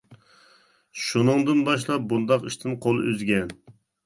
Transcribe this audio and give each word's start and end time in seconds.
شۇنىڭدىن 1.01 1.59
باشلاپ 1.67 2.09
بۇنداق 2.15 2.49
ئىشتىن 2.49 2.79
قول 2.89 3.05
ئۈزگەن. 3.13 3.55